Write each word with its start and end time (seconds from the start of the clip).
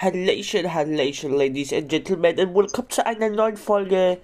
Hallation, 0.00 0.72
Hallation, 0.72 1.36
Ladies 1.36 1.72
and 1.72 1.88
Gentlemen, 1.88 2.38
und 2.38 2.54
willkommen 2.54 2.88
zu 2.88 3.04
einer 3.04 3.28
neuen 3.30 3.56
Folge 3.56 4.20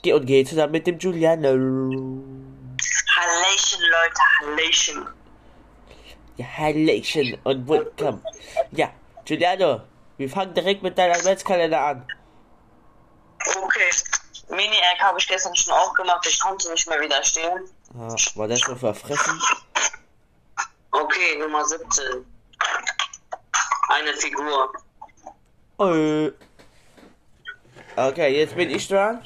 G 0.00 0.14
und 0.14 0.24
G 0.24 0.42
zusammen 0.46 0.72
mit 0.72 0.86
dem 0.86 0.96
Giuliano. 0.96 1.50
Hallation, 3.18 3.82
Leute, 3.82 4.20
Hallation. 4.40 5.08
Ja, 6.38 6.46
Hallation 6.56 7.36
und 7.44 7.68
willkommen. 7.68 8.24
Ja, 8.70 8.90
Giuliano, 9.26 9.82
wir 10.16 10.30
fangen 10.30 10.54
direkt 10.54 10.82
mit 10.82 10.96
deinem 10.96 11.12
Adventskalender 11.12 11.78
an. 11.78 12.06
Okay. 13.62 13.90
Mini-Egg 14.48 15.02
habe 15.02 15.18
ich 15.18 15.28
gestern 15.28 15.54
schon 15.54 15.74
aufgemacht, 15.74 16.26
ich 16.26 16.40
konnte 16.40 16.72
nicht 16.72 16.88
mehr 16.88 16.98
widerstehen. 16.98 17.68
Ah, 17.92 18.16
war 18.36 18.48
das 18.48 18.60
schon 18.60 18.78
verfressen? 18.78 19.38
Okay, 20.92 21.36
Nummer 21.38 21.62
17. 21.62 22.24
Eine 23.90 24.14
Figur. 24.14 24.72
Äh. 25.80 26.32
Okay, 27.96 28.38
jetzt 28.38 28.54
bin 28.54 28.70
ich 28.70 28.86
dran. 28.86 29.22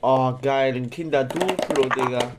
Oh, 0.00 0.34
geil, 0.40 0.76
ein 0.76 0.90
Kinder-Duplo, 0.90 1.88
Digga. 1.88 2.32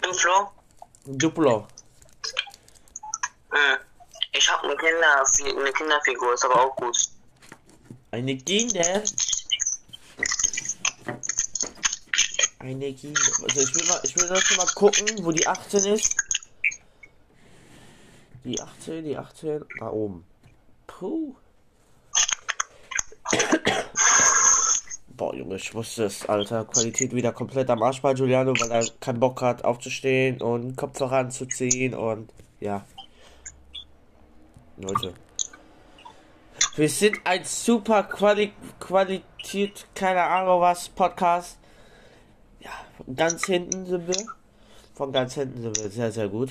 Du, 0.00 0.12
Flo? 0.14 0.50
Ein 1.06 1.18
Duplo. 1.18 1.66
Hm. 3.50 3.78
Ich 4.32 4.48
habe 4.48 4.68
eine, 4.68 4.76
Kinder 4.76 5.60
eine 5.60 5.72
Kinderfigur, 5.72 6.34
ist 6.34 6.44
aber 6.44 6.64
auch 6.64 6.76
gut. 6.76 6.96
Eine 8.12 8.36
Kinder. 8.38 9.02
Eine 12.66 12.92
Kinder. 12.92 13.20
Also 13.44 13.60
ich 13.60 13.74
will 13.76 13.86
mal, 13.86 14.00
ich 14.02 14.16
will 14.16 14.28
noch 14.28 14.56
mal 14.56 14.66
gucken, 14.74 15.24
wo 15.24 15.30
die 15.30 15.46
18 15.46 15.84
ist. 15.84 16.16
Die 18.42 18.60
18, 18.60 19.04
die 19.04 19.16
18, 19.16 19.64
da 19.78 19.88
oben. 19.88 20.24
Puh. 20.88 21.36
Boah, 25.10 25.34
Junge, 25.36 25.54
ich 25.56 25.72
wusste 25.74 26.06
es, 26.06 26.28
Alter. 26.28 26.64
Qualität 26.64 27.14
wieder 27.14 27.32
komplett 27.32 27.70
am 27.70 27.84
Arsch 27.84 28.02
bei 28.02 28.14
Giuliano, 28.14 28.52
weil 28.58 28.72
er 28.72 28.84
keinen 28.98 29.20
Bock 29.20 29.42
hat 29.42 29.64
aufzustehen 29.64 30.42
und 30.42 30.76
Kopfhörer 30.76 31.18
anzuziehen 31.18 31.94
und 31.94 32.32
ja. 32.58 32.84
Leute. 34.76 35.14
Wir 36.74 36.88
sind 36.88 37.18
ein 37.22 37.44
super 37.44 38.02
Quali 38.02 38.52
Qualität, 38.80 39.86
keine 39.94 40.24
Ahnung 40.24 40.60
was, 40.60 40.88
Podcast. 40.88 41.58
Ja, 42.66 42.72
von 42.96 43.14
ganz 43.14 43.44
hinten 43.46 43.86
sind 43.86 44.08
wir. 44.08 44.26
Von 44.96 45.12
ganz 45.12 45.34
hinten 45.34 45.62
sind 45.62 45.76
wir 45.76 45.88
sehr, 45.88 46.10
sehr 46.10 46.28
gut. 46.28 46.50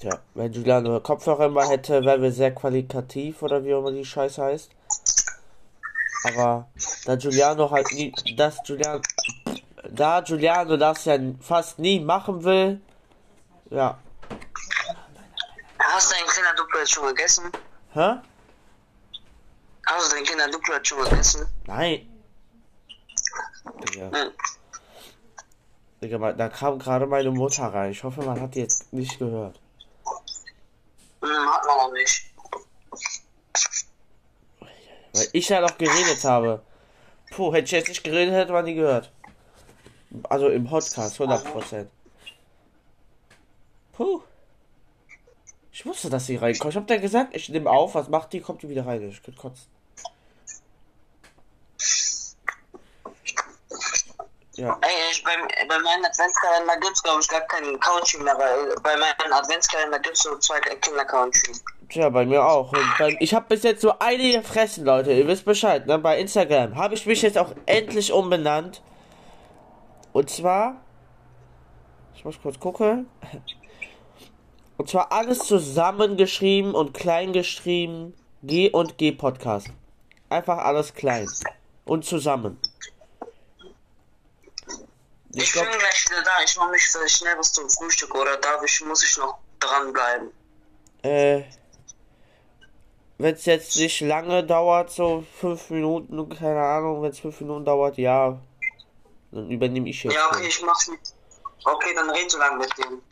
Tja, 0.00 0.18
wenn 0.34 0.52
Juliano 0.52 1.00
Kopfhörer 1.00 1.48
mal 1.48 1.66
hätte, 1.68 2.04
wären 2.04 2.20
wir 2.20 2.32
sehr 2.32 2.54
qualitativ 2.54 3.42
oder 3.42 3.64
wie 3.64 3.72
auch 3.72 3.78
immer 3.78 3.92
die 3.92 4.04
Scheiße 4.04 4.42
heißt. 4.42 4.70
Aber 6.24 6.68
da 7.06 7.16
Giuliano 7.16 7.70
halt 7.70 7.90
nie, 7.92 8.12
das 8.36 8.58
Giuliano, 8.62 9.00
da 9.88 10.20
Giuliano 10.20 10.76
das 10.76 11.06
ja 11.06 11.18
fast 11.40 11.78
nie 11.78 12.00
machen 12.00 12.44
will, 12.44 12.80
ja. 13.70 13.98
Hast 15.78 16.10
du 16.10 16.14
dein 16.14 16.26
Kinder 16.26 16.54
Duplo 16.56 16.78
jetzt 16.80 16.92
schon 16.92 17.06
gegessen? 17.06 17.50
Hä? 17.94 18.16
Hast 19.86 20.12
du 20.12 20.16
dein 20.16 20.24
Kinder 20.24 20.50
Duplo 20.50 20.74
jetzt 20.74 20.88
schon 20.88 21.02
gegessen? 21.04 21.46
Nein. 21.66 22.07
Digga. 23.64 24.10
Hm. 24.10 24.32
Digga, 26.02 26.32
da 26.32 26.48
kam 26.48 26.78
gerade 26.78 27.06
meine 27.06 27.30
Mutter 27.30 27.64
rein. 27.64 27.90
Ich 27.90 28.04
hoffe, 28.04 28.22
man 28.22 28.40
hat 28.40 28.54
die 28.54 28.60
jetzt 28.60 28.92
nicht 28.92 29.18
gehört. 29.18 29.60
Hm, 31.22 31.30
hat 31.30 31.66
man 31.66 31.76
noch 31.76 31.92
nicht. 31.92 32.30
Weil 35.12 35.28
ich 35.32 35.48
ja 35.48 35.60
noch 35.60 35.76
geredet 35.76 36.22
habe. 36.24 36.62
Puh, 37.30 37.52
hätte 37.52 37.64
ich 37.64 37.70
jetzt 37.72 37.88
nicht 37.88 38.04
geredet, 38.04 38.34
hätte 38.34 38.52
man 38.52 38.64
die 38.64 38.74
gehört. 38.74 39.12
Also 40.28 40.48
im 40.48 40.64
Podcast, 40.64 41.20
100%. 41.20 41.86
Puh. 43.92 44.22
Ich 45.72 45.84
wusste, 45.84 46.08
dass 46.08 46.26
sie 46.26 46.36
reinkommt. 46.36 46.72
Ich 46.72 46.76
hab 46.76 46.86
dir 46.86 46.98
gesagt, 46.98 47.36
ich 47.36 47.48
nehme 47.48 47.70
auf, 47.70 47.94
was 47.94 48.08
macht 48.08 48.32
die, 48.32 48.40
kommt 48.40 48.62
die 48.62 48.68
wieder 48.68 48.86
rein. 48.86 49.02
Ich 49.08 49.22
könnte 49.22 49.40
kotzen. 49.40 49.66
Ja. 54.58 54.76
Ey, 54.82 54.88
ich, 55.12 55.22
bei, 55.22 55.30
bei 55.68 55.78
meinem 55.78 56.04
Adventskalender 56.04 56.76
gibt's 56.80 57.00
glaube 57.00 57.20
ich 57.20 57.28
gar 57.28 57.42
keinen 57.42 57.78
Country 57.78 58.20
mehr, 58.24 58.36
weil 58.36 58.74
bei 58.82 58.96
meinem 58.96 59.32
Adventskalender 59.32 60.00
gibt's 60.00 60.24
so 60.24 60.36
zwei 60.38 60.58
Kinder-Country. 60.58 61.52
Tja, 61.88 62.08
bei 62.08 62.26
mir 62.26 62.44
auch. 62.44 62.72
Bei, 62.98 63.16
ich 63.20 63.32
habe 63.32 63.46
bis 63.48 63.62
jetzt 63.62 63.82
so 63.82 63.94
einige 64.00 64.38
gefressen, 64.38 64.84
Leute. 64.84 65.12
Ihr 65.12 65.28
wisst 65.28 65.44
Bescheid, 65.44 65.86
ne? 65.86 65.98
Bei 66.00 66.18
Instagram 66.18 66.74
habe 66.74 66.94
ich 66.94 67.06
mich 67.06 67.22
jetzt 67.22 67.38
auch 67.38 67.52
endlich 67.66 68.12
umbenannt. 68.12 68.82
Und 70.12 70.28
zwar. 70.28 70.82
Ich 72.16 72.24
muss 72.24 72.42
kurz 72.42 72.58
gucken. 72.58 73.08
Und 74.76 74.88
zwar 74.88 75.12
alles 75.12 75.38
zusammengeschrieben 75.38 76.74
und 76.74 76.94
klein 76.94 77.32
geschrieben. 77.32 78.12
G 78.42 78.70
und 78.70 78.98
G 78.98 79.12
Podcast. 79.12 79.68
Einfach 80.30 80.58
alles 80.58 80.94
klein. 80.94 81.28
Und 81.84 82.04
zusammen. 82.04 82.58
Ich, 85.34 85.42
Ich 85.42 85.52
bin 85.52 85.62
glaub, 85.62 85.78
gleich 85.78 86.04
wieder 86.08 86.22
da, 86.22 86.30
ich 86.44 86.56
mache 86.56 86.70
mich 86.70 86.82
vielleicht 86.88 87.18
schnell 87.18 87.36
was 87.38 87.52
zum 87.52 87.68
Frühstück 87.68 88.14
oder 88.14 88.36
darf 88.38 88.62
ich, 88.64 88.80
muss 88.84 89.04
ich 89.04 89.16
noch 89.18 89.38
dranbleiben? 89.60 90.30
äh. 91.02 91.42
Wenn 93.20 93.34
es 93.34 93.46
jetzt 93.46 93.76
nicht 93.76 94.00
lange 94.02 94.44
dauert, 94.44 94.90
so 94.92 95.24
fünf 95.40 95.70
Minuten, 95.70 96.28
keine 96.28 96.62
Ahnung, 96.62 97.02
wenn 97.02 97.10
es 97.10 97.18
fünf 97.18 97.40
Minuten 97.40 97.64
dauert, 97.64 97.98
ja. 97.98 98.38
Dann 99.32 99.50
übernehme 99.50 99.88
ich 99.88 100.04
jetzt. 100.04 100.14
Ja, 100.14 100.28
okay, 100.28 100.46
ich 100.46 100.62
mach's 100.62 100.86
mit. 100.86 101.00
Okay, 101.64 101.92
dann 101.96 102.08
red 102.10 102.30
so 102.30 102.38
lange 102.38 102.58
mit 102.58 102.78
dem. 102.78 103.02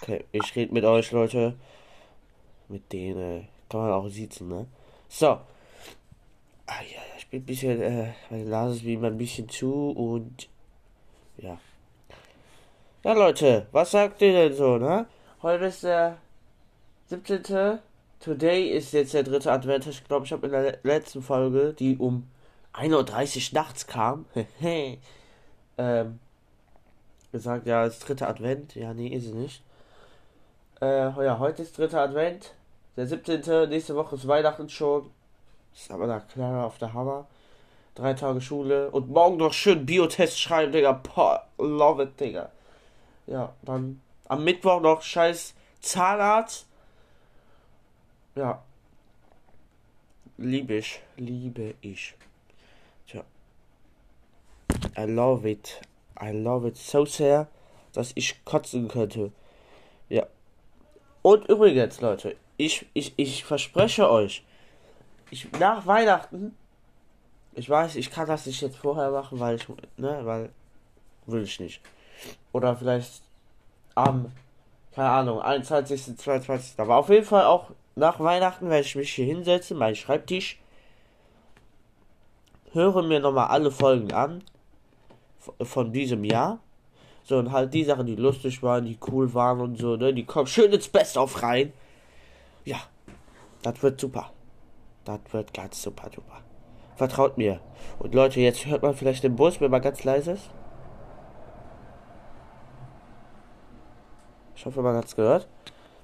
Okay, 0.00 0.24
ich 0.30 0.54
rede 0.54 0.72
mit 0.72 0.84
euch, 0.84 1.10
Leute. 1.10 1.56
Mit 2.68 2.92
denen, 2.92 3.40
äh, 3.40 3.48
kann 3.68 3.80
man 3.80 3.90
auch 3.90 4.08
sitzen, 4.08 4.46
ne? 4.48 4.66
So. 5.08 5.26
Ah, 6.66 6.82
ja, 6.82 7.00
ich 7.18 7.26
bin 7.26 7.42
ein 7.42 7.46
bisschen, 7.46 7.82
äh, 7.82 8.12
meine 8.30 8.44
Nase 8.44 8.76
ist 8.76 8.84
wie 8.84 8.94
immer 8.94 9.08
ein 9.08 9.18
bisschen 9.18 9.48
zu 9.48 9.90
und, 9.90 10.48
ja. 11.38 11.58
Ja, 13.06 13.12
Leute, 13.12 13.68
was 13.70 13.92
sagt 13.92 14.20
ihr 14.20 14.32
denn 14.32 14.52
so, 14.52 14.78
ne? 14.78 15.06
Heute 15.40 15.66
ist 15.66 15.84
der 15.84 16.16
17. 17.06 17.78
Today 18.18 18.70
ist 18.70 18.92
jetzt 18.94 19.14
der 19.14 19.22
dritte 19.22 19.52
Advent. 19.52 19.86
Ich 19.86 20.02
glaube, 20.02 20.26
ich 20.26 20.32
habe 20.32 20.46
in 20.46 20.52
der 20.52 20.78
letzten 20.82 21.22
Folge, 21.22 21.72
die 21.72 21.96
um 21.98 22.28
1.30 22.74 23.52
Uhr 23.52 23.54
nachts 23.54 23.86
kam, 23.86 24.24
ähm, 25.78 26.18
gesagt, 27.30 27.68
ja, 27.68 27.84
ist 27.84 28.00
dritter 28.00 28.28
Advent. 28.28 28.74
Ja, 28.74 28.92
nee, 28.92 29.06
ist 29.06 29.26
es 29.26 29.34
nicht. 29.34 29.62
Äh, 30.82 31.24
ja, 31.24 31.38
heute 31.38 31.62
ist 31.62 31.78
dritter 31.78 32.00
Advent. 32.00 32.54
Der 32.96 33.06
17. 33.06 33.68
Nächste 33.68 33.94
Woche 33.94 34.16
ist 34.16 34.26
Weihnachten 34.26 34.68
schon. 34.68 35.12
Ist 35.72 35.92
aber 35.92 36.08
da 36.08 36.18
klar 36.18 36.66
auf 36.66 36.78
der 36.78 36.92
Hammer. 36.92 37.28
Drei 37.94 38.14
Tage 38.14 38.40
Schule. 38.40 38.90
Und 38.90 39.08
morgen 39.10 39.36
noch 39.36 39.52
schön 39.52 39.86
Biotest 39.86 40.40
schreiben, 40.40 40.72
Digga. 40.72 40.90
Boah, 40.90 41.46
love 41.56 42.02
it, 42.02 42.18
Digga. 42.18 42.50
Ja, 43.26 43.54
dann 43.62 44.00
am 44.28 44.44
Mittwoch 44.44 44.80
noch 44.80 45.02
scheiß 45.02 45.54
Zahnarzt. 45.80 46.66
Ja. 48.34 48.62
Liebe 50.36 50.74
ich. 50.74 51.00
Liebe 51.16 51.74
ich. 51.80 52.14
Tja. 53.06 53.24
I 54.96 55.02
love 55.02 55.48
it. 55.48 55.80
I 56.20 56.30
love 56.30 56.68
it 56.68 56.76
so 56.76 57.04
sehr, 57.04 57.48
dass 57.92 58.12
ich 58.14 58.44
kotzen 58.44 58.88
könnte. 58.88 59.32
Ja. 60.08 60.26
Und 61.22 61.48
übrigens, 61.48 62.00
Leute, 62.00 62.36
ich, 62.56 62.86
ich, 62.94 63.12
ich 63.16 63.44
verspreche 63.44 64.10
euch, 64.10 64.44
ich, 65.30 65.50
nach 65.52 65.86
Weihnachten, 65.86 66.56
ich 67.54 67.68
weiß, 67.68 67.96
ich 67.96 68.10
kann 68.10 68.28
das 68.28 68.46
nicht 68.46 68.60
jetzt 68.60 68.76
vorher 68.76 69.10
machen, 69.10 69.40
weil 69.40 69.56
ich, 69.56 69.66
ne, 69.96 70.20
weil, 70.24 70.50
will 71.26 71.42
ich 71.42 71.58
nicht. 71.58 71.80
Oder 72.52 72.76
vielleicht 72.76 73.22
am, 73.94 74.32
keine 74.94 75.10
Ahnung, 75.10 75.40
21., 75.40 76.16
22. 76.16 76.78
Aber 76.78 76.96
auf 76.96 77.08
jeden 77.08 77.26
Fall 77.26 77.44
auch 77.44 77.70
nach 77.94 78.20
Weihnachten 78.20 78.68
werde 78.68 78.86
ich 78.86 78.94
mich 78.94 79.14
hier 79.14 79.26
hinsetzen, 79.26 79.78
meinen 79.78 79.96
Schreibtisch, 79.96 80.60
höre 82.72 83.02
mir 83.02 83.20
nochmal 83.20 83.48
alle 83.48 83.70
Folgen 83.70 84.12
an 84.12 84.42
von 85.62 85.92
diesem 85.92 86.24
Jahr. 86.24 86.58
So, 87.24 87.38
und 87.38 87.50
halt 87.50 87.74
die 87.74 87.84
Sachen, 87.84 88.06
die 88.06 88.14
lustig 88.14 88.62
waren, 88.62 88.84
die 88.84 88.98
cool 89.08 89.34
waren 89.34 89.60
und 89.60 89.78
so, 89.78 89.96
ne, 89.96 90.14
die 90.14 90.24
kommen 90.24 90.46
schön 90.46 90.72
ins 90.72 90.88
Best 90.88 91.18
auf 91.18 91.42
rein. 91.42 91.72
Ja, 92.64 92.78
das 93.62 93.82
wird 93.82 94.00
super. 94.00 94.30
Das 95.04 95.20
wird 95.32 95.52
ganz 95.54 95.82
super, 95.82 96.08
super. 96.14 96.40
Vertraut 96.96 97.36
mir. 97.36 97.60
Und 97.98 98.14
Leute, 98.14 98.40
jetzt 98.40 98.66
hört 98.66 98.82
man 98.82 98.94
vielleicht 98.94 99.24
den 99.24 99.36
Bus, 99.36 99.60
wenn 99.60 99.70
man 99.70 99.82
ganz 99.82 100.04
leise 100.04 100.32
ist. 100.32 100.50
Ich 104.56 104.64
hoffe, 104.64 104.82
man 104.82 104.96
hat 104.96 105.04
es 105.04 105.14
gehört. 105.14 105.46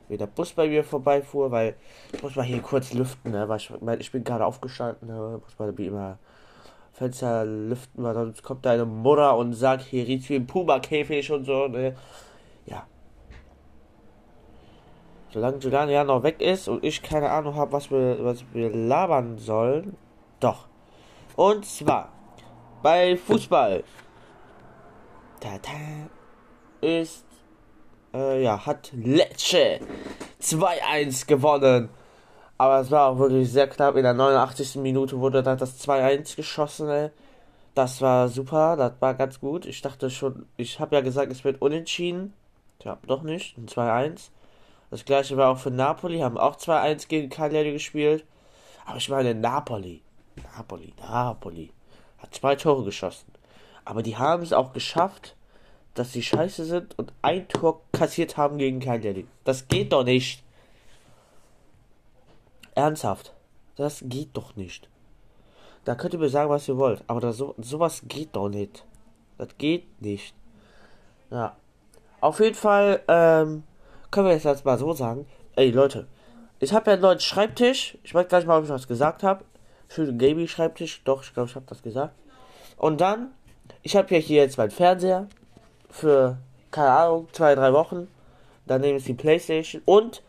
Wie 0.08 0.18
der 0.18 0.26
Bus 0.26 0.52
bei 0.52 0.68
mir 0.68 0.84
vorbeifuhr, 0.84 1.50
weil 1.50 1.74
ich 2.12 2.22
muss 2.22 2.36
mal 2.36 2.44
hier 2.44 2.60
kurz 2.60 2.92
lüften, 2.92 3.32
ne? 3.32 3.48
Weil 3.48 3.56
ich, 3.56 3.72
weil 3.80 4.00
ich 4.00 4.12
bin 4.12 4.24
gerade 4.24 4.44
aufgestanden, 4.44 5.08
ne? 5.08 5.40
muss 5.42 5.58
mal 5.58 5.76
wie 5.78 5.86
immer 5.86 6.18
Fenster 6.92 7.46
lüften, 7.46 8.04
weil 8.04 8.14
sonst 8.14 8.42
kommt 8.42 8.66
deine 8.66 8.84
Mutter 8.84 9.36
und 9.38 9.54
sagt, 9.54 9.82
hier 9.82 10.06
riecht 10.06 10.28
wie 10.28 10.36
ein 10.36 10.46
Puma-Käfig 10.46 11.32
und 11.32 11.44
so, 11.44 11.66
ne? 11.66 11.96
Ja. 12.66 12.86
Solange 15.30 15.56
Julian 15.56 15.88
ja 15.88 16.04
noch 16.04 16.22
weg 16.22 16.42
ist 16.42 16.68
und 16.68 16.84
ich 16.84 17.02
keine 17.02 17.30
Ahnung 17.30 17.54
habe, 17.54 17.72
was 17.72 17.90
wir, 17.90 18.22
was 18.22 18.44
wir 18.52 18.70
labern 18.70 19.38
sollen. 19.38 19.96
Doch. 20.40 20.66
Und 21.36 21.64
zwar 21.64 22.10
bei 22.82 23.16
Fußball. 23.16 23.82
Tata 25.40 25.72
ist 26.82 27.31
äh, 28.14 28.42
ja, 28.42 28.64
hat 28.66 28.90
Lecce 28.92 29.80
2-1 30.40 31.26
gewonnen. 31.26 31.88
Aber 32.58 32.80
es 32.80 32.90
war 32.90 33.08
auch 33.08 33.18
wirklich 33.18 33.50
sehr 33.50 33.68
knapp. 33.68 33.96
In 33.96 34.04
der 34.04 34.14
89. 34.14 34.76
Minute 34.76 35.18
wurde 35.18 35.42
dann 35.42 35.58
das 35.58 35.80
2-1 35.86 36.36
geschossen. 36.36 36.88
Ey. 36.88 37.10
Das 37.74 38.02
war 38.02 38.28
super, 38.28 38.76
das 38.76 38.92
war 39.00 39.14
ganz 39.14 39.40
gut. 39.40 39.66
Ich 39.66 39.80
dachte 39.80 40.10
schon, 40.10 40.46
ich 40.56 40.78
habe 40.78 40.94
ja 40.94 41.00
gesagt, 41.00 41.32
es 41.32 41.42
wird 41.44 41.62
unentschieden. 41.62 42.34
Ja, 42.84 42.98
doch 43.06 43.22
nicht. 43.22 43.56
Ein 43.56 43.66
2-1. 43.66 44.30
Das 44.90 45.04
gleiche 45.04 45.36
war 45.38 45.50
auch 45.50 45.58
für 45.58 45.70
Napoli, 45.70 46.18
haben 46.18 46.36
auch 46.36 46.56
2-1 46.56 47.08
gegen 47.08 47.30
Cagliari 47.30 47.72
gespielt. 47.72 48.24
Aber 48.84 48.98
ich 48.98 49.08
meine, 49.08 49.34
Napoli. 49.34 50.02
Napoli, 50.54 50.92
Napoli. 51.00 51.72
Hat 52.18 52.34
zwei 52.34 52.56
Tore 52.56 52.84
geschossen. 52.84 53.32
Aber 53.84 54.02
die 54.02 54.16
haben 54.16 54.42
es 54.42 54.52
auch 54.52 54.72
geschafft, 54.72 55.34
dass 55.94 56.12
sie 56.12 56.22
scheiße 56.22 56.64
sind 56.64 56.98
und 56.98 57.12
ein 57.22 57.48
Tor 57.48 57.82
kassiert 57.92 58.36
haben 58.36 58.58
gegen 58.58 58.80
Cagliari. 58.80 59.26
Das 59.44 59.68
geht 59.68 59.92
doch 59.92 60.04
nicht. 60.04 60.42
Ernsthaft. 62.74 63.34
Das 63.76 64.02
geht 64.06 64.30
doch 64.34 64.56
nicht. 64.56 64.88
Da 65.84 65.94
könnt 65.94 66.14
ihr 66.14 66.20
mir 66.20 66.28
sagen, 66.28 66.50
was 66.50 66.68
ihr 66.68 66.78
wollt. 66.78 67.02
Aber 67.06 67.20
das, 67.20 67.36
so, 67.36 67.54
sowas 67.58 68.02
geht 68.06 68.34
doch 68.36 68.48
nicht. 68.48 68.84
Das 69.36 69.48
geht 69.58 70.00
nicht. 70.00 70.34
Ja. 71.30 71.56
Auf 72.20 72.40
jeden 72.40 72.54
Fall, 72.54 73.02
ähm, 73.08 73.64
können 74.10 74.28
wir 74.28 74.36
jetzt 74.36 74.64
mal 74.64 74.78
so 74.78 74.92
sagen. 74.92 75.26
Ey, 75.56 75.70
Leute. 75.70 76.06
Ich 76.60 76.72
habe 76.72 76.90
ja 76.90 76.92
einen 76.94 77.02
neuen 77.02 77.20
Schreibtisch. 77.20 77.98
Ich 78.04 78.14
weiß 78.14 78.28
gar 78.28 78.38
nicht 78.38 78.46
mal, 78.46 78.58
ob 78.58 78.64
ich 78.64 78.70
was 78.70 78.86
gesagt 78.86 79.22
habe. 79.22 79.44
Schönen 79.88 80.18
Gaming-Schreibtisch. 80.18 81.02
Doch, 81.04 81.24
ich 81.24 81.34
glaube, 81.34 81.50
ich 81.50 81.56
habe 81.56 81.66
das 81.68 81.82
gesagt. 81.82 82.14
Und 82.76 83.00
dann, 83.00 83.32
ich 83.82 83.96
habe 83.96 84.14
ja 84.14 84.20
hier 84.20 84.42
jetzt 84.42 84.58
meinen 84.58 84.70
Fernseher 84.70 85.26
für, 85.92 86.38
keine 86.70 86.90
Ahnung, 86.90 87.28
zwei, 87.32 87.54
drei 87.54 87.72
Wochen. 87.72 88.08
Daneben 88.66 88.96
ist 88.96 89.06
die 89.06 89.14
Playstation 89.14 89.82
und 89.84 90.22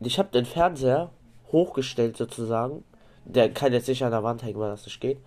ich 0.00 0.18
habe 0.18 0.30
den 0.30 0.46
Fernseher 0.46 1.10
hochgestellt 1.50 2.16
sozusagen. 2.16 2.84
Der 3.24 3.52
kann 3.52 3.72
jetzt 3.72 3.88
nicht 3.88 4.04
an 4.04 4.10
der 4.10 4.22
Wand 4.22 4.42
hängen, 4.42 4.58
weil 4.58 4.70
das 4.70 4.86
nicht 4.86 5.00
geht. 5.00 5.18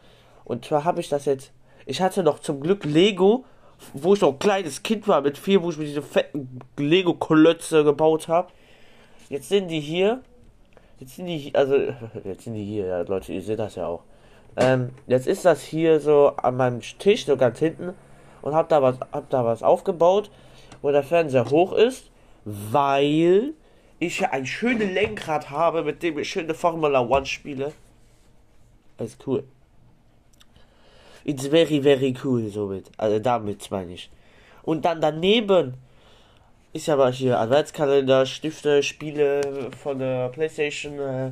Und 0.44 0.66
zwar 0.66 0.84
habe 0.84 1.00
ich 1.02 1.10
das 1.10 1.26
jetzt. 1.26 1.52
Ich 1.86 2.02
hatte 2.02 2.24
noch 2.24 2.40
zum 2.40 2.62
Glück 2.62 2.84
Lego, 2.86 3.46
wo 3.94 4.14
ich 4.14 4.22
noch 4.22 4.34
ein 4.34 4.40
kleines 4.40 4.84
Kind 4.84 5.08
war 5.08 5.22
mit 5.22 5.38
vier, 5.38 5.62
wo 5.62 5.70
ich 5.70 5.78
mir 5.78 5.86
diese 5.86 6.02
fetten 6.02 6.60
Lego-Klötze 6.78 7.84
gebaut 7.84 8.28
habe. 8.28 8.50
Jetzt 9.30 9.50
sind 9.50 9.68
die 9.68 9.80
hier. 9.80 10.22
Jetzt 11.00 11.16
sind 11.16 11.26
die 11.26 11.38
hier, 11.38 11.56
also 11.56 11.76
jetzt 12.24 12.44
sind 12.44 12.54
die 12.54 12.64
hier, 12.64 12.86
ja, 12.86 13.02
Leute, 13.02 13.34
ihr 13.34 13.42
seht 13.42 13.60
das 13.60 13.76
ja 13.76 13.88
auch. 13.88 14.04
Ähm, 14.56 14.92
jetzt 15.08 15.28
ist 15.28 15.44
das 15.44 15.62
hier 15.62 16.00
so 16.00 16.30
an 16.38 16.56
meinem 16.56 16.80
Tisch, 16.80 17.26
so 17.26 17.36
ganz 17.36 17.60
hinten 17.60 17.94
und 18.46 18.54
habe 18.54 18.70
da 18.70 18.82
was, 18.82 18.98
hab 19.12 19.30
da 19.32 19.44
was 19.44 19.64
aufgebaut, 19.64 20.30
wo 20.82 20.92
der 20.92 21.04
Fernseher 21.04 21.50
hoch 21.50 21.74
ist, 21.74 22.12
weil 22.46 23.54
ich 24.00 24.20
ja 24.20 24.30
ein 24.30 24.46
schönes 24.46 24.92
Lenkrad 24.92 25.50
habe, 25.50 25.84
mit 25.84 26.04
dem 26.04 26.20
ich 26.20 26.30
schöne 26.30 26.54
Formula 26.54 27.02
One 27.02 27.26
spiele. 27.26 27.74
Das 28.98 29.10
ist 29.10 29.28
cool. 29.28 29.44
It's 31.24 31.48
very, 31.48 31.82
very 31.82 32.16
cool, 32.24 32.48
somit. 32.52 32.92
Also 32.98 33.18
damit 33.18 33.70
meine 33.72 33.94
ich. 33.94 34.12
Und 34.62 34.86
dann 34.86 35.02
daneben 35.02 35.74
ist 36.72 36.88
aber 36.88 37.10
hier 37.10 37.40
Adventskalender, 37.40 38.28
Stifte, 38.28 38.84
Spiele 38.84 39.72
von 39.82 39.98
der 39.98 40.30
Playstation, 40.30 41.00
äh, 41.00 41.32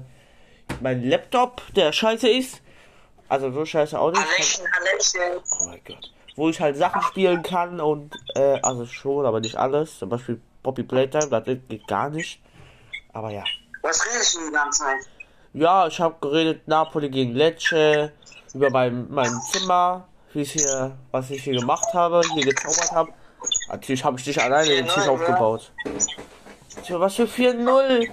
mein 0.81 1.07
Laptop, 1.07 1.62
der 1.75 1.92
scheiße 1.92 2.27
ist. 2.27 2.62
Also 3.30 3.51
so 3.51 3.66
scheiße 3.66 4.00
auch 4.00 4.09
nicht. 4.09 4.19
Hallöchen, 4.19 4.66
Hallöchen. 4.71 5.44
Oh 5.62 5.66
mein 5.68 5.81
Gott 5.86 6.13
wo 6.35 6.50
ich 6.50 6.59
halt 6.59 6.77
Sachen 6.77 7.01
spielen 7.01 7.44
kann 7.44 7.80
und 7.80 8.15
äh, 8.35 8.59
also 8.62 8.85
schon, 8.85 9.25
aber 9.25 9.39
nicht 9.39 9.56
alles. 9.56 10.00
Zum 10.00 10.09
Beispiel 10.09 10.41
Poppy 10.62 10.83
Playtime, 10.83 11.27
das 11.27 11.44
geht 11.45 11.88
gar 11.88 12.09
nicht. 12.09 12.41
Aber 13.13 13.30
ja. 13.30 13.44
Was 13.81 14.06
redest 14.06 14.35
du 14.35 14.47
die 14.47 14.51
ganze 14.51 14.83
Zeit? 14.83 14.97
Ja, 15.53 15.88
ich 15.88 16.00
habe 16.00 16.15
geredet 16.19 16.68
Napoli 16.68 17.09
gegen 17.09 17.33
Lecce, 17.33 18.12
über 18.53 18.69
mein, 18.69 19.07
mein 19.12 19.31
Zimmer, 19.51 20.07
wie 20.33 20.41
ich 20.41 20.53
hier, 20.53 20.97
was 21.12 21.30
ich 21.30 21.44
hier 21.44 21.59
gemacht 21.59 21.94
habe, 21.94 22.21
hier 22.33 22.45
gezaubert 22.45 22.91
habe. 22.91 23.13
Natürlich 23.69 24.03
habe 24.03 24.18
ich 24.18 24.25
dich 24.25 24.41
alleine 24.41 24.69
den 24.69 24.88
Tisch 24.88 25.07
aufgebaut. 25.07 25.71
Tja, 26.83 27.00
was 27.00 27.15
für 27.15 27.25
4-0? 27.25 28.09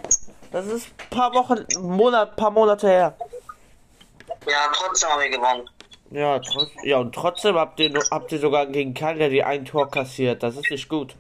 Das 0.50 0.67
ist 0.67 0.88
ein 0.88 1.11
paar 1.11 1.32
Wochen, 1.34 1.64
Monat, 1.81 2.37
paar 2.37 2.50
Monate 2.50 2.88
her. 2.88 3.17
Ja, 4.46 4.70
trotzdem 4.72 5.11
haben 5.11 5.22
wir 5.22 5.31
gewonnen. 5.31 5.70
Ja, 6.10 6.40
trotz, 6.40 6.70
ja, 6.82 6.98
und 6.98 7.14
trotzdem 7.14 7.54
habt 7.54 7.78
ihr, 7.78 7.92
habt 8.10 8.32
ihr 8.32 8.40
sogar 8.40 8.66
gegen 8.66 8.94
Cagliari 8.94 9.42
ein 9.42 9.64
Tor 9.64 9.88
kassiert. 9.88 10.42
Das 10.42 10.56
ist 10.56 10.68
nicht 10.68 10.88
gut. 10.88 11.14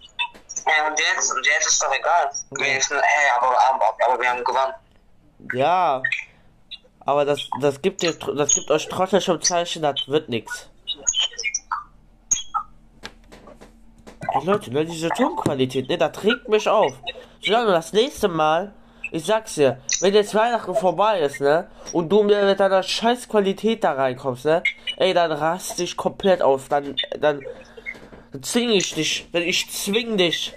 Ja, 0.66 0.88
und 0.88 0.98
jetzt, 0.98 1.32
und 1.32 1.46
jetzt 1.46 1.66
ist 1.68 1.82
doch 1.82 1.94
egal. 1.94 2.30
Ja. 2.58 2.64
hey, 2.64 3.30
aber, 3.36 3.56
aber, 3.68 3.96
aber, 4.04 4.20
wir 4.20 4.28
haben 4.28 4.42
gewonnen. 4.42 4.74
Ja, 5.54 6.02
aber 7.00 7.24
das, 7.24 7.48
das 7.60 7.80
gibt 7.80 8.02
dir, 8.02 8.12
das 8.12 8.54
gibt 8.54 8.70
euch 8.70 8.88
trotzdem 8.88 9.20
schon 9.20 9.40
Zeichen, 9.40 9.82
das 9.82 9.94
wird 10.08 10.28
nichts. 10.28 10.68
Hey 14.32 14.44
Leute, 14.44 14.72
ne, 14.72 14.84
diese 14.84 15.08
Tonqualität, 15.08 15.88
ne, 15.88 15.98
das 15.98 16.12
trägt 16.12 16.48
mich 16.48 16.68
auf. 16.68 16.92
Solange 17.40 17.70
das 17.72 17.92
nächste 17.92 18.28
Mal 18.28 18.74
ich 19.12 19.24
sag's 19.24 19.54
dir, 19.54 19.78
wenn 20.00 20.14
jetzt 20.14 20.34
Weihnachten 20.34 20.74
vorbei 20.74 21.20
ist, 21.20 21.40
ne? 21.40 21.68
Und 21.92 22.10
du 22.10 22.22
mit 22.22 22.60
deiner 22.60 22.82
scheiß 22.82 23.28
Qualität 23.28 23.82
da 23.82 23.92
reinkommst, 23.92 24.44
ne? 24.44 24.62
Ey, 24.96 25.12
dann 25.14 25.32
rast 25.32 25.78
dich 25.78 25.96
komplett 25.96 26.42
auf. 26.42 26.68
Dann, 26.68 26.94
dann, 27.18 27.42
dann 28.32 28.42
zwing 28.42 28.70
ich 28.70 28.94
dich, 28.94 29.28
wenn 29.32 29.42
ich 29.42 29.70
zwing 29.70 30.16
dich, 30.16 30.54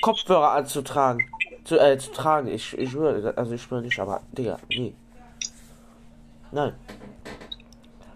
Kopfhörer 0.00 0.52
anzutragen. 0.52 1.24
Zu, 1.64 1.78
äh, 1.78 1.98
zu 1.98 2.10
tragen. 2.10 2.48
Ich, 2.48 2.76
ich 2.76 2.90
schwöre, 2.90 3.34
also 3.36 3.52
ich 3.52 3.62
schwöre 3.62 3.82
nicht, 3.82 3.98
aber, 4.00 4.22
Digga, 4.32 4.58
nee. 4.68 4.94
Nein. 6.50 6.72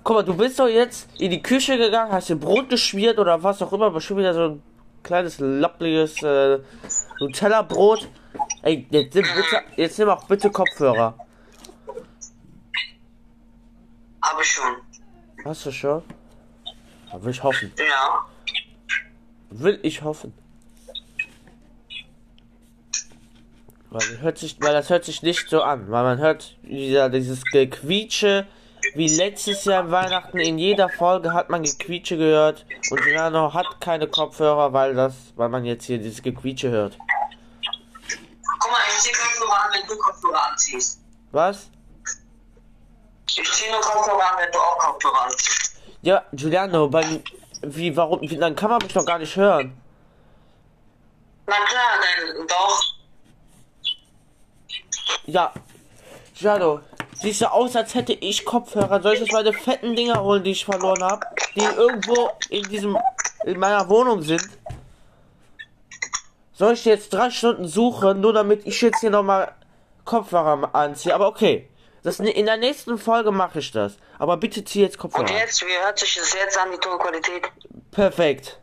Guck 0.02 0.16
mal, 0.16 0.22
du 0.22 0.36
bist 0.36 0.58
doch 0.58 0.68
jetzt 0.68 1.08
in 1.20 1.30
die 1.30 1.42
Küche 1.42 1.78
gegangen, 1.78 2.12
hast 2.12 2.28
dir 2.28 2.36
Brot 2.36 2.68
geschmiert 2.68 3.18
oder 3.18 3.42
was 3.42 3.62
auch 3.62 3.72
immer, 3.72 3.98
schon 4.00 4.16
wieder 4.16 4.34
so 4.34 4.40
ein 4.42 4.62
kleines, 5.02 5.38
lappliges 5.38 6.22
äh, 6.22 6.58
Nutella-Brot. 7.20 8.08
Ey, 8.64 8.86
jetzt 8.90 9.14
nimm, 9.14 9.24
bitte, 9.24 9.62
jetzt 9.76 9.98
nimm 9.98 10.08
auch 10.08 10.24
bitte 10.24 10.50
Kopfhörer. 10.50 11.18
Hab 14.22 14.40
ich 14.40 14.50
schon. 14.50 14.76
Hast 15.44 15.66
du 15.66 15.70
schon? 15.70 16.02
Da 17.12 17.22
will 17.22 17.30
ich 17.30 17.42
hoffen. 17.42 17.70
Ja. 17.76 18.24
Will 19.50 19.78
ich 19.82 20.00
hoffen. 20.00 20.32
Weil, 23.90 24.20
hört 24.22 24.38
sich, 24.38 24.56
weil 24.60 24.72
das 24.72 24.88
hört 24.88 25.04
sich 25.04 25.22
nicht 25.22 25.46
so 25.50 25.62
an, 25.62 25.90
weil 25.90 26.02
man 26.02 26.18
hört 26.18 26.56
dieser, 26.62 27.10
dieses 27.10 27.44
Gequietsche, 27.44 28.46
wie 28.94 29.08
letztes 29.08 29.66
Jahr 29.66 29.90
Weihnachten 29.90 30.38
in 30.38 30.58
jeder 30.58 30.88
Folge 30.88 31.34
hat 31.34 31.50
man 31.50 31.64
Gequietsche 31.64 32.16
gehört 32.16 32.64
und 32.90 33.04
Milano 33.04 33.52
hat 33.52 33.78
keine 33.82 34.08
Kopfhörer, 34.08 34.72
weil 34.72 34.94
das, 34.94 35.14
weil 35.36 35.50
man 35.50 35.66
jetzt 35.66 35.84
hier 35.84 35.98
dieses 35.98 36.22
Gequietsche 36.22 36.70
hört. 36.70 36.96
Guck 38.64 38.72
mal, 38.72 38.80
ich 38.88 39.02
zieh 39.02 39.12
Kopfhörer 39.12 39.64
an, 39.64 39.70
wenn 39.74 39.86
du 39.86 39.96
Kopfhörer 39.96 40.43
anziehst. 40.54 41.00
Was? 41.32 41.68
Ich 43.26 43.52
zieh 43.52 43.70
nur 43.70 43.80
Kopfhörer 43.80 44.32
an, 44.32 44.38
wenn 44.38 44.52
du 44.52 44.58
auch 44.58 44.78
Kopfhörer 44.78 45.22
anziehst. 45.24 45.76
Ja, 46.02 46.24
Giuliano, 46.32 46.88
bei, 46.88 47.22
wie, 47.62 47.96
warum, 47.96 48.20
wie, 48.20 48.36
dann 48.36 48.54
kann 48.54 48.70
man 48.70 48.78
mich 48.82 48.92
doch 48.92 49.04
gar 49.04 49.18
nicht 49.18 49.34
hören. 49.36 49.76
Na 51.46 51.54
klar, 51.54 51.92
dann 52.02 52.46
doch. 52.46 52.82
Ja, 55.26 55.52
Giuliano, 56.34 56.80
siehst 57.14 57.40
du 57.40 57.50
aus, 57.50 57.74
als 57.74 57.94
hätte 57.94 58.12
ich 58.12 58.44
Kopfhörer. 58.44 59.02
Soll 59.02 59.14
ich 59.14 59.20
jetzt 59.20 59.32
meine 59.32 59.52
fetten 59.52 59.96
Dinger 59.96 60.22
holen, 60.22 60.44
die 60.44 60.52
ich 60.52 60.64
verloren 60.64 61.02
habe? 61.02 61.26
Die 61.56 61.64
irgendwo 61.64 62.30
in 62.50 62.62
diesem, 62.68 62.98
in 63.44 63.58
meiner 63.58 63.88
Wohnung 63.88 64.22
sind? 64.22 64.48
Soll 66.52 66.74
ich 66.74 66.84
jetzt 66.84 67.12
drei 67.12 67.30
Stunden 67.30 67.66
suchen, 67.66 68.20
nur 68.20 68.32
damit 68.32 68.64
ich 68.66 68.80
jetzt 68.80 69.00
hier 69.00 69.10
nochmal 69.10 69.52
Kopfhörer 70.04 70.74
anziehe? 70.74 71.14
Aber 71.14 71.28
okay. 71.28 71.68
Das, 72.02 72.20
in 72.20 72.44
der 72.44 72.58
nächsten 72.58 72.98
Folge 72.98 73.32
mache 73.32 73.60
ich 73.60 73.70
das. 73.72 73.96
Aber 74.18 74.36
bitte 74.36 74.62
zieh 74.62 74.82
jetzt 74.82 74.98
Kopfhörer. 74.98 75.22
Und 75.22 75.30
jetzt, 75.30 75.62
wie 75.62 75.84
hört 75.84 75.98
sich 75.98 76.14
das 76.14 76.34
jetzt 76.34 76.58
an, 76.58 76.68
die 76.70 76.78
Tonqualität? 76.78 77.50
Perfekt. 77.90 78.60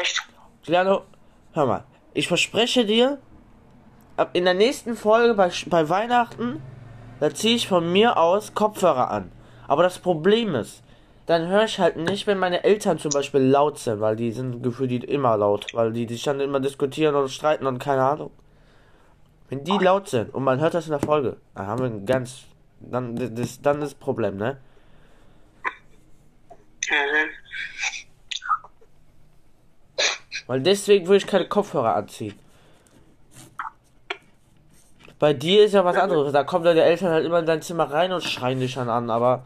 Echt? 0.00 0.22
Giuliano, 0.62 1.02
hör 1.52 1.66
mal. 1.66 1.84
Ich 2.12 2.28
verspreche 2.28 2.84
dir, 2.86 3.18
ab 4.16 4.30
in 4.32 4.44
der 4.44 4.54
nächsten 4.54 4.96
Folge 4.96 5.34
bei, 5.34 5.50
bei 5.66 5.88
Weihnachten, 5.88 6.62
da 7.20 7.34
ziehe 7.34 7.56
ich 7.56 7.68
von 7.68 7.92
mir 7.92 8.16
aus 8.16 8.54
Kopfhörer 8.54 9.10
an. 9.10 9.32
Aber 9.66 9.82
das 9.82 9.98
Problem 9.98 10.54
ist, 10.54 10.82
dann 11.26 11.48
höre 11.48 11.64
ich 11.64 11.78
halt 11.78 11.96
nicht, 11.96 12.26
wenn 12.26 12.38
meine 12.38 12.64
Eltern 12.64 12.98
zum 12.98 13.10
Beispiel 13.10 13.40
laut 13.40 13.78
sind, 13.78 14.00
weil 14.00 14.14
die 14.14 14.30
sind 14.30 14.62
gefühlt 14.62 15.04
immer 15.04 15.36
laut, 15.36 15.72
weil 15.72 15.92
die 15.92 16.06
sich 16.06 16.22
dann 16.22 16.40
immer 16.40 16.60
diskutieren 16.60 17.14
und 17.14 17.30
streiten 17.30 17.66
und 17.66 17.78
keine 17.78 18.04
Ahnung. 18.04 18.30
Wenn 19.54 19.62
die 19.62 19.78
laut 19.78 20.08
sind 20.08 20.34
und 20.34 20.42
man 20.42 20.58
hört 20.58 20.74
das 20.74 20.86
in 20.86 20.90
der 20.90 20.98
Folge, 20.98 21.36
dann 21.54 21.68
haben 21.68 21.78
wir 21.78 21.86
ein 21.86 22.06
ganz, 22.06 22.40
dann 22.80 23.14
das, 23.36 23.62
dann 23.62 23.80
ist 23.82 23.92
das 23.92 23.94
Problem, 23.94 24.36
ne? 24.36 24.56
Mhm. 26.90 27.30
Weil 30.48 30.60
deswegen 30.60 31.06
würde 31.06 31.18
ich 31.18 31.26
keine 31.28 31.46
Kopfhörer 31.46 31.94
anziehen. 31.94 32.36
Bei 35.20 35.32
dir 35.32 35.66
ist 35.66 35.74
ja 35.74 35.84
was 35.84 35.96
anderes. 35.96 36.32
Da 36.32 36.42
kommen 36.42 36.64
deine 36.64 36.82
Eltern 36.82 37.12
halt 37.12 37.24
immer 37.24 37.38
in 37.38 37.46
dein 37.46 37.62
Zimmer 37.62 37.88
rein 37.92 38.12
und 38.12 38.24
schreien 38.24 38.58
dich 38.58 38.74
dann 38.74 38.88
an, 38.88 39.08
aber. 39.08 39.44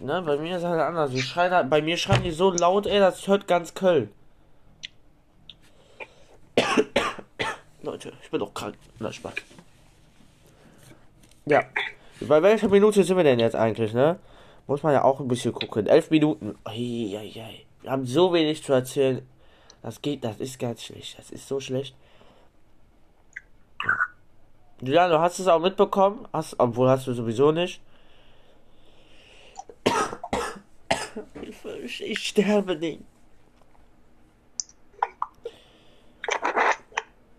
Ne, 0.00 0.22
bei 0.22 0.36
mir 0.38 0.56
ist 0.56 0.64
halt 0.64 0.80
anders. 0.80 1.12
Die 1.12 1.22
schreien 1.22 1.52
halt, 1.52 1.70
bei 1.70 1.80
mir 1.80 1.96
schreien 1.96 2.24
die 2.24 2.32
so 2.32 2.50
laut, 2.50 2.88
ey, 2.88 2.98
das 2.98 3.28
hört 3.28 3.46
ganz 3.46 3.74
Köln. 3.74 4.10
Leute, 7.84 8.12
ich 8.22 8.30
bin 8.30 8.40
doch 8.40 8.54
krank. 8.54 8.76
Na, 8.98 9.12
Spaß. 9.12 9.34
Ja. 11.46 11.64
Bei 12.20 12.42
welcher 12.42 12.68
Minute 12.68 13.04
sind 13.04 13.16
wir 13.16 13.24
denn 13.24 13.38
jetzt 13.38 13.56
eigentlich, 13.56 13.92
ne? 13.92 14.18
Muss 14.66 14.82
man 14.82 14.94
ja 14.94 15.04
auch 15.04 15.20
ein 15.20 15.28
bisschen 15.28 15.52
gucken. 15.52 15.86
Elf 15.86 16.10
Minuten. 16.10 16.56
Eieiei. 16.64 17.66
Wir 17.82 17.90
haben 17.90 18.06
so 18.06 18.32
wenig 18.32 18.62
zu 18.62 18.72
erzählen. 18.72 19.26
Das 19.82 20.00
geht, 20.00 20.24
das 20.24 20.40
ist 20.40 20.58
ganz 20.58 20.82
schlecht. 20.82 21.18
Das 21.18 21.30
ist 21.30 21.46
so 21.46 21.60
schlecht. 21.60 21.94
Ja, 24.80 25.08
du 25.08 25.18
hast 25.18 25.38
es 25.38 25.46
auch 25.46 25.60
mitbekommen. 25.60 26.26
Hast, 26.32 26.58
obwohl 26.58 26.88
hast 26.88 27.06
du 27.06 27.12
sowieso 27.12 27.52
nicht. 27.52 27.82
Ich, 31.82 32.02
ich 32.02 32.18
sterbe 32.26 32.76
nicht. 32.76 33.02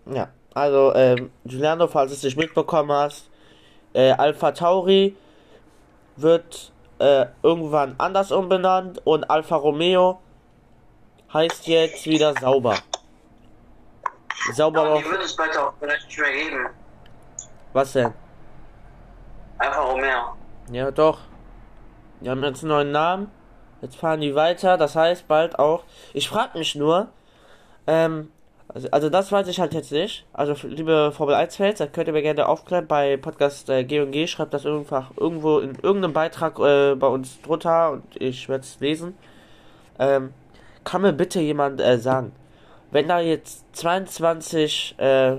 Ja, 0.05 0.29
also, 0.53 0.93
ähm, 0.95 1.31
Giuliano, 1.45 1.87
falls 1.87 2.11
du 2.11 2.17
es 2.17 2.23
nicht 2.23 2.37
mitbekommen 2.37 2.91
hast, 2.91 3.29
äh, 3.93 4.11
Alpha 4.11 4.51
Tauri 4.51 5.15
wird 6.15 6.71
äh, 6.99 7.25
irgendwann 7.43 7.95
anders 7.97 8.31
umbenannt 8.31 9.01
und 9.05 9.29
Alfa 9.29 9.55
Romeo 9.55 10.19
heißt 11.33 11.67
jetzt 11.67 12.05
wieder 12.05 12.33
sauber. 12.39 12.77
Sauber 14.53 14.85
Aber 14.85 14.97
die 14.99 15.05
würde 15.05 15.23
es 15.23 15.35
bald 15.35 15.57
auch 15.57 15.73
vielleicht 15.79 16.07
nicht 16.07 16.19
mehr 16.19 16.31
geben. 16.31 16.69
Was 17.73 17.91
denn? 17.93 18.13
Einfach 19.57 19.91
Romeo. 19.91 20.35
Ja, 20.71 20.91
doch. 20.91 21.19
Die 22.21 22.29
haben 22.29 22.43
jetzt 22.43 22.61
einen 22.63 22.69
neuen 22.69 22.91
Namen. 22.91 23.31
Jetzt 23.81 23.97
fahren 23.97 24.21
die 24.21 24.35
weiter. 24.35 24.77
Das 24.77 24.95
heißt 24.95 25.27
bald 25.27 25.59
auch. 25.59 25.83
Ich 26.13 26.29
frage 26.29 26.57
mich 26.57 26.75
nur. 26.75 27.09
Ähm, 27.87 28.31
also, 28.75 28.87
also 28.91 29.09
das 29.09 29.31
weiß 29.31 29.47
ich 29.47 29.59
halt 29.59 29.73
jetzt 29.73 29.91
nicht. 29.91 30.25
Also 30.33 30.55
liebe 30.67 31.11
Formel 31.11 31.33
1 31.33 31.55
Fans, 31.55 31.79
da 31.79 31.87
könnt 31.87 32.07
ihr 32.07 32.13
mir 32.13 32.21
gerne 32.21 32.47
aufklären 32.47 32.85
bei 32.85 33.17
Podcast 33.17 33.69
äh, 33.69 33.83
G&G. 33.83 34.27
Schreibt 34.27 34.53
das 34.53 34.65
einfach 34.65 35.11
irgendwo 35.17 35.57
in 35.59 35.75
irgendeinem 35.81 36.13
Beitrag 36.13 36.59
äh, 36.59 36.95
bei 36.95 37.07
uns 37.07 37.41
drunter 37.41 37.91
und 37.93 38.03
ich 38.21 38.47
werde 38.47 38.63
es 38.63 38.79
lesen. 38.79 39.17
Ähm, 39.97 40.33
kann 40.83 41.01
mir 41.01 41.13
bitte 41.13 41.39
jemand 41.39 41.81
äh, 41.81 41.97
sagen, 41.97 42.33
wenn 42.91 43.07
da 43.07 43.19
jetzt 43.19 43.65
22 43.75 44.95
äh, 44.99 45.37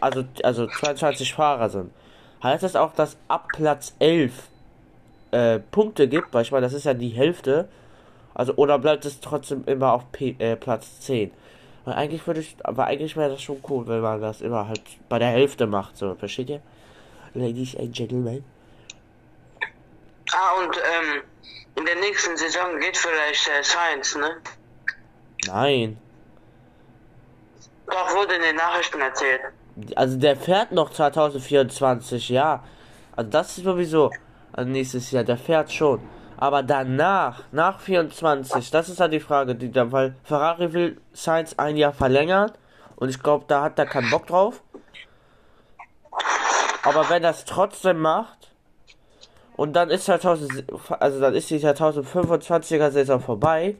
also, 0.00 0.24
also 0.42 0.66
22 0.66 1.34
Fahrer 1.34 1.70
sind, 1.70 1.90
heißt 2.42 2.62
das 2.62 2.76
auch, 2.76 2.92
dass 2.92 3.16
ab 3.28 3.48
Platz 3.54 3.94
11 3.98 4.32
äh, 5.30 5.58
Punkte 5.58 6.08
gibt, 6.08 6.32
weil 6.32 6.42
ich 6.42 6.52
meine, 6.52 6.66
das 6.66 6.72
ist 6.72 6.84
ja 6.84 6.94
die 6.94 7.08
Hälfte. 7.08 7.68
Also, 8.34 8.54
oder 8.54 8.78
bleibt 8.78 9.04
es 9.04 9.20
trotzdem 9.20 9.64
immer 9.66 9.92
auf 9.92 10.10
P 10.12 10.36
äh, 10.38 10.56
Platz 10.56 11.00
10? 11.00 11.30
Weil 11.84 11.94
eigentlich 11.94 12.26
würde 12.26 12.40
ich, 12.40 12.56
aber 12.62 12.86
eigentlich 12.86 13.16
wäre 13.16 13.30
das 13.30 13.42
schon 13.42 13.62
cool, 13.68 13.86
wenn 13.88 14.00
man 14.00 14.20
das 14.20 14.40
immer 14.40 14.68
halt 14.68 14.82
bei 15.08 15.18
der 15.18 15.28
Hälfte 15.28 15.66
macht, 15.66 15.96
so, 15.96 16.14
versteht 16.14 16.50
ihr? 16.50 16.60
Ladies 17.34 17.76
and 17.76 17.94
Gentlemen. 17.94 18.44
Ah, 20.32 20.62
und 20.62 20.76
ähm, 20.76 21.22
in 21.76 21.86
der 21.86 21.96
nächsten 21.96 22.36
Saison 22.36 22.78
geht 22.80 22.96
vielleicht 22.96 23.48
äh, 23.48 23.62
Science, 23.62 24.16
ne? 24.16 24.36
Nein. 25.46 25.98
Doch, 27.86 28.14
wurde 28.14 28.34
in 28.34 28.42
den 28.42 28.56
Nachrichten 28.56 29.00
erzählt. 29.00 29.40
Also 29.96 30.18
der 30.18 30.36
fährt 30.36 30.72
noch 30.72 30.90
2024, 30.90 32.28
ja. 32.28 32.62
Also 33.16 33.30
das 33.30 33.58
ist 33.58 33.64
sowieso 33.64 34.10
also 34.52 34.70
nächstes 34.70 35.10
Jahr, 35.10 35.24
der 35.24 35.36
fährt 35.36 35.72
schon. 35.72 36.00
Aber 36.40 36.62
danach, 36.62 37.42
nach 37.52 37.80
24, 37.80 38.70
das 38.70 38.88
ist 38.88 38.98
halt 38.98 39.12
die 39.12 39.20
Frage, 39.20 39.54
die 39.54 39.70
da, 39.70 39.92
weil 39.92 40.14
Ferrari 40.24 40.72
will 40.72 41.00
Sainz 41.12 41.54
ein 41.58 41.76
Jahr 41.76 41.92
verlängern 41.92 42.50
und 42.96 43.10
ich 43.10 43.22
glaube, 43.22 43.44
da 43.46 43.62
hat 43.62 43.78
er 43.78 43.84
keinen 43.84 44.08
Bock 44.10 44.26
drauf. 44.26 44.62
Aber 46.82 47.10
wenn 47.10 47.22
er 47.22 47.32
es 47.32 47.44
trotzdem 47.44 47.98
macht 47.98 48.52
und 49.56 49.74
dann 49.74 49.90
ist 49.90 50.06
2000, 50.06 50.64
also 50.98 51.20
dann 51.20 51.34
ist 51.34 51.50
die 51.50 51.58
2025er 51.58 52.90
Saison 52.90 53.20
vorbei, 53.20 53.76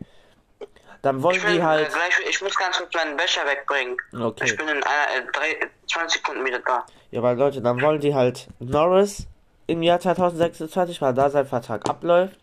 dann 1.01 1.23
wollen 1.23 1.41
bin, 1.41 1.53
die 1.53 1.59
äh, 1.61 1.63
halt. 1.63 1.89
gleich, 1.89 2.21
ich 2.29 2.43
muss 2.43 2.55
ganz 2.57 2.77
kurz 2.77 2.95
meinen 2.95 3.17
Becher 3.17 3.41
wegbringen. 3.47 3.97
Okay. 4.13 4.45
Ich 4.45 4.55
bin 4.55 4.69
in 4.69 4.83
einer, 4.83 4.85
äh, 4.85 5.33
drei, 5.33 5.67
20 5.91 6.21
Sekunden 6.21 6.45
wieder 6.45 6.59
da. 6.59 6.85
Ja, 7.11 7.23
weil 7.23 7.39
Leute, 7.39 7.63
dann 7.63 7.81
wollen 7.81 8.01
die 8.01 8.15
halt 8.15 8.49
Norris 8.59 9.27
im 9.67 9.83
Jahr 9.83 9.99
2026, 9.99 11.01
weil 11.01 11.15
da 11.15 11.31
sein 11.31 11.47
Vertrag 11.47 11.89
abläuft. 11.89 12.37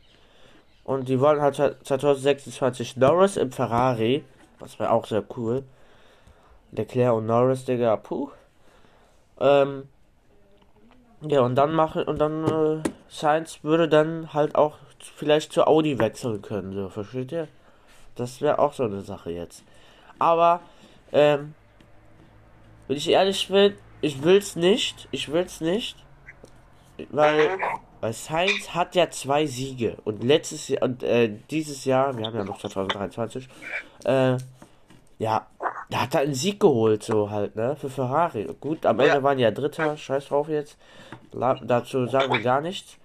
Und 0.88 1.10
die 1.10 1.20
wollen 1.20 1.41
halt 1.41 1.56
2026 1.56 2.96
Norris 2.96 3.36
im 3.36 3.51
Ferrari. 3.51 4.24
Das 4.60 4.79
wäre 4.79 4.91
auch 4.91 5.06
sehr 5.06 5.22
cool. 5.36 5.63
Leclerc 6.72 7.13
und 7.13 7.25
Norris, 7.25 7.65
Digga, 7.65 7.98
puh. 7.98 8.29
Ähm, 9.41 9.89
ja, 11.22 11.41
und 11.41 11.56
dann 11.56 11.74
machen, 11.74 12.03
und 12.03 12.20
dann, 12.20 12.46
äh, 12.46 12.84
Sainz 13.10 13.60
würde 13.63 13.89
dann 13.89 14.34
halt 14.34 14.56
auch 14.56 14.77
vielleicht 15.15 15.51
zu 15.51 15.67
Audi 15.67 16.00
wechseln 16.00 16.41
können, 16.41 16.72
so, 16.72 16.88
versteht 16.88 17.34
ihr? 17.34 17.50
Das 18.15 18.39
wäre 18.39 18.58
auch 18.60 18.72
so 18.72 18.84
eine 18.84 19.01
Sache 19.01 19.32
jetzt. 19.32 19.65
Aber, 20.20 20.62
ähm, 21.12 21.53
wenn 22.88 22.96
ich 22.96 23.10
ehrlich 23.10 23.50
bin, 23.50 23.75
ich 24.00 24.24
will's 24.24 24.56
nicht. 24.56 25.10
Ich 25.12 25.34
will's 25.34 25.60
nicht. 25.60 25.98
Weil, 27.10 27.58
weil 28.01 28.13
Sainz 28.13 28.70
hat 28.74 28.96
ja 28.96 29.10
zwei 29.10 29.46
Siege. 29.46 29.98
Und 30.06 30.24
letztes 30.24 30.68
Jahr, 30.68 30.84
und 30.84 31.04
äh, 31.04 31.30
dieses 31.50 31.86
Jahr, 31.86 32.18
wir 32.18 32.25
haben 32.25 32.36
ja 32.38 32.44
noch 32.44 32.60
2023, 32.60 33.48
äh, 34.06 34.38
ja, 35.20 35.48
da 35.89 36.01
hat 36.01 36.13
er 36.13 36.22
einen 36.22 36.36
Sieg 36.36 36.60
geholt, 36.60 37.04
so 37.04 37.30
halt, 37.32 37.56
ne, 37.56 37.75
für 37.80 37.89
Ferrari. 37.89 38.48
Gut, 38.60 38.86
am 38.86 39.00
Ende 39.00 39.16
Ja. 39.16 39.24
waren 39.24 39.39
ja 39.39 39.51
Dritter, 39.51 39.98
scheiß 39.98 40.27
drauf 40.27 40.48
jetzt. 40.50 40.77
La 41.32 41.56
dazu 41.56 42.06
sagen 42.08 42.32
wir 42.32 42.42
gar 42.42 42.62
nichts. 42.62 42.98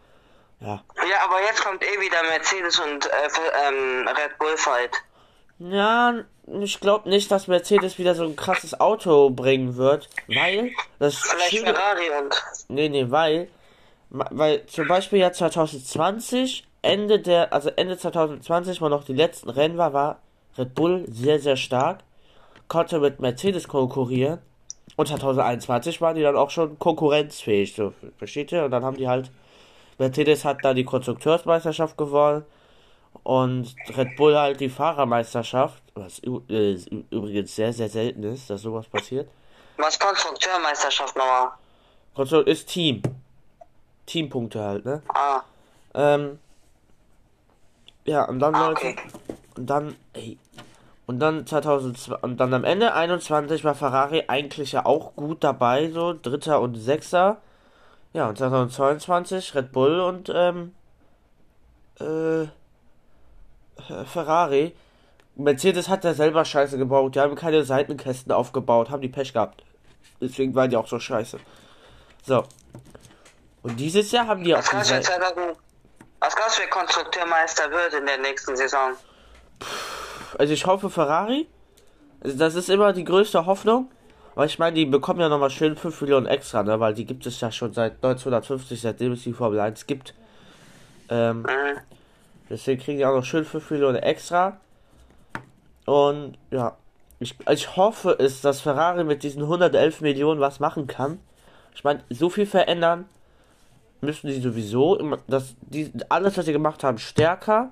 Ja. 0.60 0.82
Ja, 0.96 1.24
aber 1.24 1.40
jetzt 1.46 1.64
kommt 1.64 1.82
eh 1.82 2.00
wieder 2.00 2.22
Mercedes 2.28 2.78
und 2.78 3.06
äh, 3.06 3.68
ähm, 3.68 4.06
Red 4.08 4.38
Bull 4.38 4.56
Fight. 4.56 4.90
Ja, 5.58 6.14
ich 6.60 6.80
glaube 6.80 7.08
nicht, 7.08 7.30
dass 7.30 7.46
Mercedes 7.48 7.98
wieder 7.98 8.14
so 8.14 8.24
ein 8.24 8.36
krasses 8.36 8.78
Auto 8.80 9.30
bringen 9.30 9.76
wird, 9.76 10.08
weil 10.28 10.70
das 10.98 11.16
Vielleicht 11.16 11.50
Schöne- 11.50 11.72
Ferrari 11.74 12.10
und. 12.20 12.42
Nee, 12.68 12.88
nee, 12.88 13.10
weil, 13.10 13.48
weil 14.12 14.66
zum 14.66 14.88
Beispiel 14.88 15.20
ja 15.20 15.32
2020, 15.32 16.66
Ende 16.82 17.20
der, 17.20 17.52
also 17.52 17.70
Ende 17.70 17.96
2020, 17.96 18.82
wo 18.82 18.88
noch 18.88 19.04
die 19.04 19.14
letzten 19.14 19.48
Rennen 19.48 19.78
war, 19.78 19.92
war 19.92 20.18
Red 20.58 20.74
Bull 20.74 21.06
sehr, 21.08 21.40
sehr 21.40 21.56
stark, 21.56 22.00
konnte 22.68 23.00
mit 23.00 23.20
Mercedes 23.20 23.68
konkurrieren 23.68 24.40
und 24.96 25.08
2021 25.08 26.00
waren 26.02 26.16
die 26.16 26.22
dann 26.22 26.36
auch 26.36 26.50
schon 26.50 26.78
konkurrenzfähig, 26.78 27.74
so, 27.74 27.94
versteht 28.18 28.52
ihr? 28.52 28.64
Und 28.64 28.72
dann 28.72 28.84
haben 28.84 28.98
die 28.98 29.08
halt, 29.08 29.30
Mercedes 29.98 30.44
hat 30.44 30.58
da 30.62 30.74
die 30.74 30.84
Konstrukteursmeisterschaft 30.84 31.96
gewonnen 31.96 32.44
und 33.22 33.74
Red 33.96 34.16
Bull 34.16 34.36
halt 34.36 34.60
die 34.60 34.68
Fahrermeisterschaft, 34.68 35.82
was 35.94 36.18
äh, 36.18 36.78
übrigens 37.10 37.56
sehr, 37.56 37.72
sehr 37.72 37.88
selten 37.88 38.24
ist, 38.24 38.50
dass 38.50 38.60
sowas 38.60 38.86
passiert. 38.88 39.30
Was 39.78 39.98
Konstrukteurmeisterschaft 39.98 41.16
nochmal? 41.16 41.52
Konstrukt 42.14 42.48
ist 42.48 42.68
Team. 42.68 43.00
Teampunkte 44.06 44.60
halt, 44.62 44.84
ne? 44.84 45.02
Ah, 45.08 45.42
Ähm, 45.94 46.38
ja, 48.04 48.24
und 48.28 48.38
dann, 48.40 48.54
Ah, 48.54 48.68
Leute, 48.68 48.80
okay. 48.80 48.96
und 49.56 49.66
dann, 49.68 49.94
ey, 50.14 50.38
und 51.06 51.20
dann 51.20 51.46
2002, 51.46 52.16
und 52.16 52.38
dann 52.38 52.52
am 52.54 52.64
Ende 52.64 52.94
21 52.94 53.64
war 53.64 53.74
Ferrari 53.74 54.24
eigentlich 54.28 54.72
ja 54.72 54.86
auch 54.86 55.14
gut 55.14 55.44
dabei, 55.44 55.90
so, 55.90 56.14
Dritter 56.20 56.60
und 56.60 56.74
Sechster. 56.76 57.38
Ja, 58.12 58.28
und 58.28 58.36
2022 58.38 59.54
Red 59.54 59.72
Bull 59.72 60.00
und 60.00 60.30
ähm, 60.34 60.72
äh, 62.00 62.46
Ferrari. 64.04 64.74
Mercedes 65.34 65.88
hat 65.88 66.04
ja 66.04 66.12
selber 66.12 66.44
Scheiße 66.44 66.76
gebaut. 66.76 67.14
Die 67.14 67.20
haben 67.20 67.34
keine 67.34 67.64
Seitenkästen 67.64 68.32
aufgebaut, 68.32 68.90
haben 68.90 69.00
die 69.00 69.08
Pech 69.08 69.32
gehabt. 69.32 69.64
Deswegen 70.20 70.54
waren 70.54 70.68
die 70.70 70.76
auch 70.76 70.86
so 70.86 70.98
scheiße. 70.98 71.38
So. 72.22 72.44
Und 73.62 73.76
dieses 73.78 74.10
Jahr 74.10 74.26
haben 74.26 74.42
die 74.44 74.54
auch 74.54 74.58
Was 74.58 74.70
glaubst 74.70 74.90
du, 74.90 74.94
Seiten. 74.94 75.04
2000 75.06 75.56
was 76.20 76.36
glaubst 76.36 76.56
du, 76.58 76.62
wer 76.62 76.70
Konstrukteurmeister 76.70 77.70
wird 77.70 77.94
in 77.94 78.06
der 78.06 78.18
nächsten 78.18 78.56
Saison? 78.56 78.92
Also 80.38 80.52
ich 80.52 80.66
hoffe 80.66 80.88
Ferrari. 80.88 81.48
Also 82.20 82.38
das 82.38 82.54
ist 82.54 82.68
immer 82.70 82.92
die 82.92 83.04
größte 83.04 83.44
Hoffnung. 83.46 83.90
Weil 84.34 84.46
ich 84.46 84.58
meine, 84.58 84.74
die 84.76 84.86
bekommen 84.86 85.20
ja 85.20 85.28
nochmal 85.28 85.50
schön 85.50 85.76
5 85.76 86.00
Millionen 86.00 86.26
extra, 86.26 86.62
ne? 86.62 86.80
Weil 86.80 86.94
die 86.94 87.04
gibt 87.04 87.26
es 87.26 87.40
ja 87.40 87.52
schon 87.52 87.72
seit 87.74 87.96
1950, 87.96 88.80
seitdem 88.80 89.12
es 89.12 89.24
die 89.24 89.32
Formel 89.34 89.60
1 89.60 89.86
gibt. 89.86 90.14
Ähm, 91.10 91.42
Mhm. 91.42 91.78
deswegen 92.48 92.80
kriegen 92.80 92.98
die 92.98 93.04
auch 93.04 93.14
noch 93.14 93.24
schön 93.24 93.44
5 93.44 93.70
Millionen 93.70 93.96
extra. 93.96 94.58
Und 95.84 96.38
ja, 96.50 96.76
ich, 97.18 97.36
ich 97.50 97.76
hoffe 97.76 98.16
es, 98.18 98.40
dass 98.40 98.60
Ferrari 98.60 99.04
mit 99.04 99.22
diesen 99.22 99.42
111 99.42 100.00
Millionen 100.00 100.40
was 100.40 100.60
machen 100.60 100.86
kann. 100.86 101.20
Ich 101.74 101.84
meine, 101.84 102.02
so 102.08 102.30
viel 102.30 102.46
verändern 102.46 103.06
müssen 104.02 104.26
die 104.26 104.40
sowieso. 104.40 104.98
Immer- 104.98 105.18
Das, 105.28 105.54
die, 105.62 105.90
alles, 106.08 106.36
was 106.36 106.44
sie 106.44 106.52
gemacht 106.52 106.84
haben, 106.84 106.98
stärker. 106.98 107.70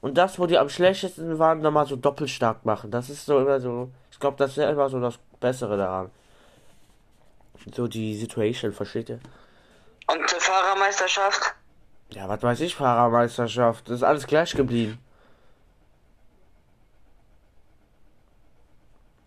Und 0.00 0.16
das, 0.16 0.38
wo 0.38 0.46
die 0.46 0.56
am 0.58 0.68
schlechtesten 0.68 1.38
waren, 1.38 1.60
nochmal 1.60 1.86
so 1.86 1.96
doppelt 1.96 2.30
stark 2.30 2.64
machen. 2.64 2.90
Das 2.90 3.10
ist 3.10 3.26
so 3.26 3.38
immer 3.40 3.60
so. 3.60 3.90
Ich 4.12 4.20
glaube, 4.20 4.36
das 4.36 4.56
wäre 4.56 4.72
immer 4.72 4.88
so 4.88 5.00
das 5.00 5.18
Bessere 5.40 5.76
daran. 5.76 6.10
So 7.74 7.88
die 7.88 8.16
Situation, 8.16 8.72
versteht 8.72 9.08
ihr? 9.10 9.18
Und 10.06 10.20
die 10.30 10.40
Fahrermeisterschaft? 10.40 11.54
Ja, 12.10 12.28
was 12.28 12.42
weiß 12.42 12.60
ich, 12.60 12.74
Fahrermeisterschaft. 12.76 13.88
Das 13.88 13.96
ist 13.96 14.02
alles 14.04 14.26
gleich 14.26 14.54
geblieben. 14.54 14.98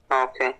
Ah, 0.09 0.23
Okay. 0.23 0.55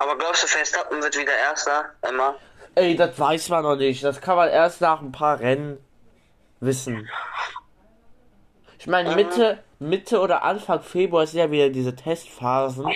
Aber 0.00 0.16
glaubst 0.16 0.44
du, 0.44 0.46
Verstappen 0.46 1.02
wird 1.02 1.16
wieder 1.18 1.36
Erster? 1.36 1.86
Immer? 2.08 2.36
Ey, 2.74 2.96
das 2.96 3.18
weiß 3.18 3.48
man 3.50 3.64
noch 3.64 3.76
nicht. 3.76 4.04
Das 4.04 4.20
kann 4.20 4.36
man 4.36 4.48
erst 4.48 4.80
nach 4.80 5.00
ein 5.00 5.12
paar 5.12 5.40
Rennen 5.40 5.78
wissen. 6.60 7.08
Ich 8.78 8.86
meine, 8.86 9.14
Mitte, 9.14 9.58
Mitte 9.78 10.20
oder 10.20 10.44
Anfang 10.44 10.80
Februar 10.80 11.24
ist 11.24 11.34
ja 11.34 11.50
wieder 11.50 11.70
diese 11.70 11.94
Testphasen. 11.94 12.86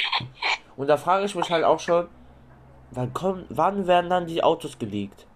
Und 0.76 0.86
da 0.86 0.96
frage 0.96 1.24
ich 1.24 1.34
mich 1.34 1.50
halt 1.50 1.64
auch 1.64 1.80
schon, 1.80 2.08
wann 2.92 3.12
kommen, 3.12 3.44
wann 3.48 3.86
werden 3.86 4.10
dann 4.10 4.26
die 4.26 4.42
Autos 4.42 4.78
geleakt? 4.78 5.26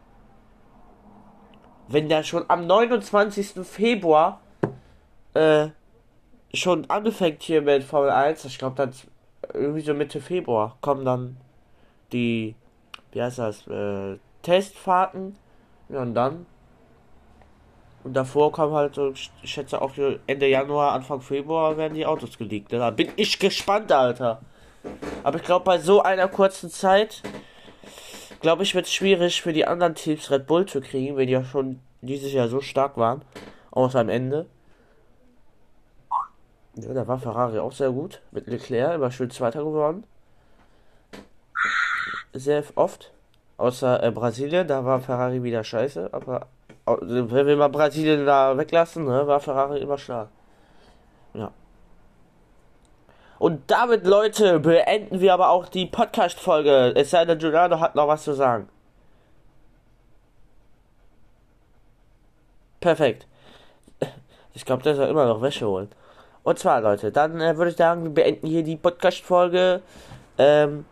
Wenn 1.89 2.09
der 2.09 2.23
schon 2.23 2.45
am 2.49 2.67
29. 2.67 3.67
Februar 3.67 4.41
äh, 5.35 5.69
schon 6.55 6.89
anfängt 6.91 7.43
hier 7.43 7.63
mit 7.63 7.85
Formel 7.85 8.11
1, 8.11 8.45
ich 8.45 8.59
glaube 8.59 8.77
dann 8.77 8.93
irgendwie 9.53 9.81
so 9.81 9.95
Mitte 9.95 10.21
Februar 10.21 10.77
kommen 10.81 11.05
dann 11.05 11.37
die, 12.13 12.55
wie 13.17 13.23
heißt 13.23 13.39
das, 13.39 13.67
äh, 13.67 14.19
Testfahrten. 14.43 15.37
Ja, 15.89 16.03
und 16.03 16.15
dann. 16.15 16.45
Und 18.05 18.13
davor 18.13 18.53
kommen 18.53 18.75
halt 18.75 18.95
so, 18.95 19.13
ich 19.13 19.33
schätze 19.43 19.81
auch 19.81 19.93
Ende 20.27 20.47
Januar, 20.47 20.93
Anfang 20.93 21.23
Februar 21.23 21.79
werden 21.79 21.95
die 21.95 22.05
Autos 22.05 22.37
geleakt. 22.37 22.73
Da 22.73 22.91
bin 22.91 23.09
ich 23.17 23.39
gespannt, 23.39 23.91
Alter. 23.91 24.43
Aber 25.25 25.39
ich 25.39 25.45
glaube, 25.45 25.65
bei 25.65 25.79
so 25.79 26.03
einer 26.03 26.29
kurzen 26.29 26.69
Zeit, 26.69 27.23
glaube 28.41 28.65
ich, 28.65 28.75
wird 28.75 28.85
es 28.85 28.93
schwierig 28.93 29.41
für 29.41 29.55
die 29.55 29.67
anderen 29.67 29.95
Teams 29.95 30.31
Red 30.31 30.47
Bull 30.47 30.67
zu 30.67 30.83
kriegen, 30.83 31.17
wenn 31.17 31.27
die 31.27 31.33
ja 31.33 31.43
schon 31.43 31.81
dieses 32.03 32.35
Jahr 32.35 32.49
so 32.49 32.61
stark 32.61 32.99
waren. 32.99 33.23
Außer 33.71 33.99
am 33.99 34.11
Ende. 34.11 34.45
Ja, 36.77 36.93
da 36.93 37.09
war 37.09 37.19
Ferrari 37.19 37.59
auch 37.61 37.73
sehr 37.73 37.91
gut. 37.91 38.21
Mit 38.31 38.47
Leclerc 38.47 38.95
immer 38.95 39.11
schön 39.11 39.31
Zweiter 39.31 39.65
geworden. 39.65 40.05
Sehr 42.37 42.63
oft. 42.75 43.13
Außer 43.57 44.03
äh, 44.03 44.11
Brasilien, 44.11 44.69
da 44.69 44.85
war 44.85 45.01
Ferrari 45.01 45.43
wieder 45.43 45.65
scheiße. 45.65 46.11
Aber 46.13 46.47
wenn 46.85 47.47
wir 47.47 47.57
mal 47.57 47.69
Brasilien 47.69 48.27
da 48.27 48.57
weglassen, 48.57 49.07
ne, 49.07 49.27
war 49.27 49.41
Ferrari 49.41 49.81
immer 49.81 49.97
stark. 49.97 50.29
Ja. 51.33 51.51
Und 53.39 53.71
damit, 53.71 54.07
Leute, 54.07 54.61
beenden 54.61 55.21
wir 55.21 55.33
aber 55.33 55.49
auch 55.49 55.69
die 55.69 55.87
Podcast-Folge. 55.87 56.93
Es 56.95 57.11
sei 57.11 57.25
denn, 57.25 57.39
Giuliano 57.39 57.81
hat 57.81 57.95
noch 57.95 58.09
was 58.09 58.25
zu 58.25 58.35
sagen. 58.35 58.69
Perfekt. 62.81 63.27
Ich 64.53 64.65
glaube, 64.65 64.83
der 64.83 64.95
soll 64.95 65.09
immer 65.09 65.27
noch 65.27 65.41
Wäsche 65.43 65.67
holen. 65.67 65.89
Und 66.43 66.59
zwar, 66.59 66.81
Leute, 66.81 67.11
dann 67.13 67.41
äh, 67.41 67.57
würde 67.57 67.71
ich 67.71 67.77
sagen, 67.77 68.05
wir 68.05 68.11
beenden 68.11 68.47
hier 68.47 68.63
die 68.63 68.77
Podcast-Folge. 68.77 69.81
Ähm, 70.39 70.85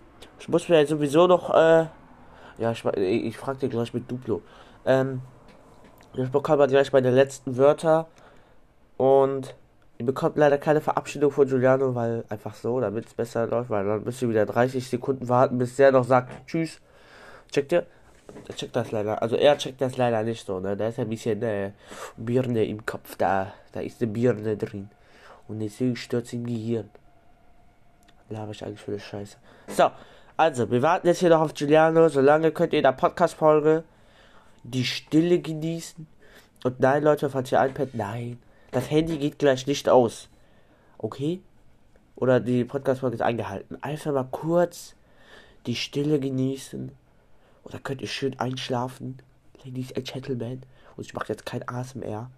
ich 0.44 0.48
muss 0.50 0.68
mir 0.68 0.86
sowieso 0.86 1.26
noch, 1.26 1.54
äh, 1.54 1.86
ja, 2.58 2.70
ich, 2.70 2.84
ich, 2.84 3.24
ich 3.24 3.38
frag 3.38 3.60
dir 3.60 3.70
gleich 3.70 3.94
mit 3.94 4.10
Duplo. 4.10 4.42
Ähm, 4.84 5.22
ich 6.12 6.30
bekomme 6.30 6.66
gleich 6.66 6.92
meine 6.92 7.10
letzten 7.10 7.56
Wörter. 7.56 8.08
Und 8.98 9.54
ihr 9.96 10.04
bekommt 10.04 10.36
leider 10.36 10.58
keine 10.58 10.82
Verabschiedung 10.82 11.30
von 11.30 11.48
Giuliano, 11.48 11.94
weil 11.94 12.24
einfach 12.28 12.54
so, 12.54 12.78
damit 12.78 13.06
es 13.06 13.14
besser 13.14 13.46
läuft, 13.46 13.70
weil 13.70 13.86
dann 13.86 14.04
müsst 14.04 14.20
ihr 14.20 14.28
wieder 14.28 14.44
30 14.44 14.86
Sekunden 14.86 15.30
warten, 15.30 15.56
bis 15.56 15.76
der 15.76 15.92
noch 15.92 16.04
sagt 16.04 16.46
Tschüss. 16.46 16.78
Checkt 17.50 17.72
ihr? 17.72 17.86
Der 18.46 18.54
checkt 18.54 18.76
das 18.76 18.92
leider. 18.92 19.22
Also 19.22 19.36
er 19.36 19.56
checkt 19.56 19.80
das 19.80 19.96
leider 19.96 20.22
nicht 20.24 20.44
so, 20.44 20.60
ne? 20.60 20.76
Da 20.76 20.88
ist 20.88 20.98
ein 20.98 21.08
bisschen 21.08 21.42
äh, 21.42 21.70
Birne 22.18 22.66
im 22.66 22.84
Kopf 22.84 23.16
da. 23.16 23.54
Da 23.72 23.80
ist 23.80 24.02
eine 24.02 24.12
Birne 24.12 24.58
drin. 24.58 24.90
Und 25.48 25.60
deswegen 25.60 25.96
stürzt 25.96 26.34
im 26.34 26.44
Gehirn. 26.44 26.90
Laber 28.28 28.50
ich 28.50 28.62
eigentlich 28.62 28.82
für 28.82 28.90
eine 28.90 29.00
Scheiße. 29.00 29.38
So, 29.68 29.90
also, 30.36 30.70
wir 30.70 30.82
warten 30.82 31.06
jetzt 31.06 31.20
hier 31.20 31.30
noch 31.30 31.40
auf 31.40 31.54
Giuliano. 31.54 32.08
Solange 32.08 32.50
könnt 32.50 32.72
ihr 32.72 32.80
in 32.80 32.84
der 32.84 32.92
Podcast-Folge 32.92 33.84
die 34.64 34.84
Stille 34.84 35.40
genießen. 35.40 36.06
Und 36.64 36.80
nein, 36.80 37.04
Leute, 37.04 37.30
falls 37.30 37.52
ihr 37.52 37.64
iPad, 37.64 37.94
nein. 37.94 38.38
Das 38.70 38.90
Handy 38.90 39.18
geht 39.18 39.38
gleich 39.38 39.66
nicht 39.66 39.88
aus. 39.88 40.28
Okay? 40.98 41.40
Oder 42.16 42.40
die 42.40 42.64
Podcast-Folge 42.64 43.16
ist 43.16 43.22
eingehalten. 43.22 43.78
Einfach 43.82 44.12
mal 44.12 44.28
kurz 44.30 44.94
die 45.66 45.76
Stille 45.76 46.18
genießen. 46.18 46.92
Oder 47.64 47.78
könnt 47.78 48.02
ihr 48.02 48.08
schön 48.08 48.38
einschlafen. 48.40 49.18
Ladies 49.64 49.94
and 49.94 50.06
Gentlemen. 50.06 50.62
Und 50.96 51.06
ich 51.06 51.14
mache 51.14 51.28
jetzt 51.28 51.46
kein 51.46 51.68
ASMR. 51.68 52.30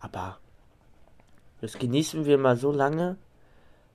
Aber 0.00 0.38
das 1.60 1.78
genießen 1.78 2.24
wir 2.24 2.38
mal 2.38 2.56
so 2.56 2.72
lange, 2.72 3.16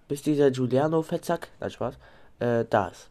bis 0.07 0.21
dieser 0.21 0.51
Giuliano 0.51 1.01
Fettsack, 1.01 1.49
nein 1.59 1.71
Spaß, 1.71 1.97
äh, 2.39 2.65
da 2.69 2.87
ist. 2.87 3.09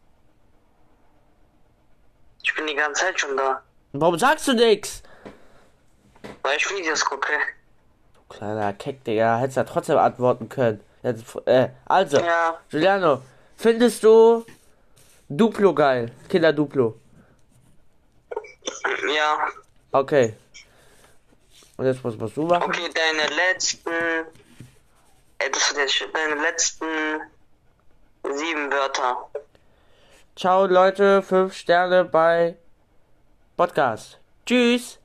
Ich 2.43 2.53
bin 2.55 2.67
die 2.67 2.75
ganze 2.75 3.05
Zeit 3.05 3.19
schon 3.19 3.35
da. 3.35 3.61
Und 3.91 4.01
warum 4.01 4.19
sagst 4.19 4.47
du 4.47 4.53
nix? 4.53 5.01
Weil 6.43 6.57
ich 6.57 6.69
Videos 6.69 7.03
gucke. 7.03 7.33
Kleiner 8.29 8.73
Keck, 8.73 9.03
Digga, 9.03 9.37
hättest 9.37 9.57
ja 9.57 9.63
trotzdem 9.63 9.97
antworten 9.97 10.49
können. 10.49 10.83
Jetzt, 11.03 11.23
äh, 11.45 11.69
also, 11.85 12.17
Ja. 12.19 12.59
Giuliano, 12.69 13.21
findest 13.55 14.03
du 14.03 14.45
Duplo 15.29 15.73
geil? 15.73 16.11
Kinder 16.29 16.53
Duplo. 16.53 16.99
Ja. 19.15 19.47
Okay. 19.91 20.35
Und 21.77 21.85
jetzt 21.85 22.03
was 22.03 22.15
musst 22.15 22.37
du 22.37 22.43
machen? 22.43 22.63
Okay, 22.63 22.89
deine 22.93 23.33
letzten. 23.35 23.89
Ey, 25.37 25.51
das 25.51 25.73
deine 26.13 26.41
letzten 26.41 26.85
sieben 28.33 28.71
Wörter. 28.71 29.29
Ciao 30.35 30.65
Leute, 30.65 31.21
5 31.21 31.53
Sterne 31.53 32.05
bei 32.05 32.57
Podcast. 33.55 34.19
Tschüss. 34.45 34.99